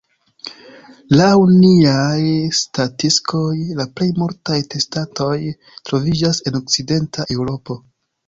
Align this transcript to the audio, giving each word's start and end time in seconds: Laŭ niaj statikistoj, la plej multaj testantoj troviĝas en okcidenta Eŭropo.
Laŭ 1.17 1.33
niaj 1.57 2.21
statikistoj, 2.59 3.51
la 3.81 3.85
plej 3.99 4.07
multaj 4.21 4.57
testantoj 4.75 5.37
troviĝas 5.91 6.43
en 6.51 6.59
okcidenta 6.61 7.27
Eŭropo. 7.37 7.79